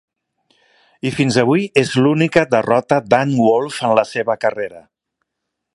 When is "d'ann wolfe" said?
3.11-3.87